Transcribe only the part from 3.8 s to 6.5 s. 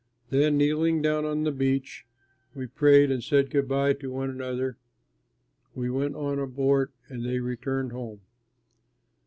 to one another; we went on